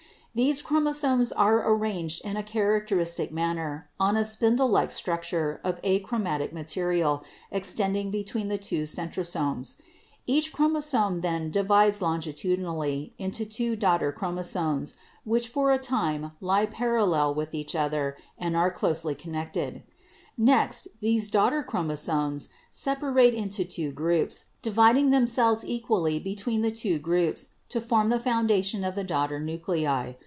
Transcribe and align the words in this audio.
These 0.33 0.61
chromosomes 0.61 1.33
are 1.33 1.59
arranged 1.69 2.23
in 2.23 2.37
a 2.37 2.41
characteristic 2.41 3.33
manner 3.33 3.89
on 3.99 4.15
a 4.15 4.23
spindle 4.23 4.69
like 4.69 4.89
structure 4.89 5.59
of 5.61 5.77
achromatic 5.83 6.53
material 6.53 7.25
extending 7.51 8.11
between 8.11 8.47
the 8.47 8.57
two 8.57 8.83
centrosomes. 8.85 9.75
Each 10.25 10.53
chromosome 10.53 11.19
then 11.19 11.51
divides 11.51 12.01
longitudinally 12.01 13.13
into 13.17 13.43
two 13.45 13.75
daughter 13.75 14.13
chromosomes 14.13 14.95
which 15.25 15.49
for 15.49 15.69
a 15.69 15.77
time 15.77 16.31
lie 16.39 16.65
parallel 16.65 17.35
with 17.35 17.53
each 17.53 17.75
other 17.75 18.15
and 18.37 18.55
are 18.55 18.71
closely 18.71 19.13
connected. 19.15 19.83
Next, 20.37 20.87
these 21.01 21.29
daughter 21.29 21.61
chromosomes 21.61 22.47
sep 22.71 23.01
arate 23.01 23.33
into 23.33 23.65
two 23.65 23.91
groups, 23.91 24.45
dividing 24.61 25.09
themselves 25.09 25.65
equally 25.65 26.19
between 26.19 26.61
the 26.61 26.71
two 26.71 26.99
groups 26.99 27.49
to 27.67 27.79
form 27.81 28.07
the 28.09 28.19
foundation 28.19 28.83
of 28.85 28.95
the 28.95 29.03
daughter 29.03 29.37
nuclei. 29.39 30.13